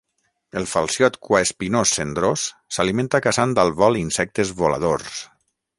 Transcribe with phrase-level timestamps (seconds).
[0.61, 5.27] El falciot cuaespinós cendrós s'alimenta caçant al vol insectes voladors.